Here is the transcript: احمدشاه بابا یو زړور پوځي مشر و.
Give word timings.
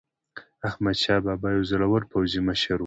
احمدشاه 0.67 1.19
بابا 1.25 1.49
یو 1.55 1.63
زړور 1.71 2.01
پوځي 2.11 2.39
مشر 2.47 2.77
و. 2.77 2.79